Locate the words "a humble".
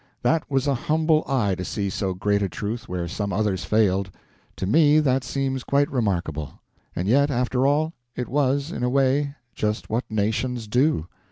0.65-1.23